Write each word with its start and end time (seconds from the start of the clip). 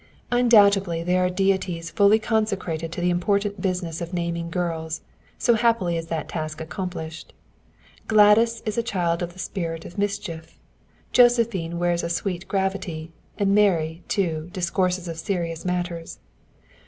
Undoubtedly 0.31 1.03
there 1.03 1.23
are 1.23 1.29
deities 1.29 1.91
fully 1.91 2.17
consecrated 2.17 2.91
to 2.91 2.99
the 3.01 3.11
important 3.11 3.61
business 3.61 4.01
of 4.01 4.13
naming 4.15 4.49
girls, 4.49 5.01
so 5.37 5.53
happily 5.53 5.95
is 5.95 6.07
that 6.07 6.27
task 6.27 6.59
accomplished. 6.59 7.33
Gladys 8.07 8.63
is 8.65 8.79
a 8.79 8.81
child 8.81 9.21
of 9.21 9.33
the 9.33 9.37
spirit 9.37 9.85
of 9.85 9.99
mischief. 9.99 10.59
Josephine 11.11 11.77
wears 11.77 12.01
a 12.01 12.09
sweet 12.09 12.47
gravity, 12.47 13.11
and 13.37 13.53
Mary, 13.53 14.01
too, 14.07 14.49
discourses 14.53 15.07
of 15.07 15.19
serious 15.19 15.65
matters. 15.65 16.17